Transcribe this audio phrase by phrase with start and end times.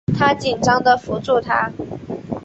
[0.17, 1.71] 她紧张的扶住她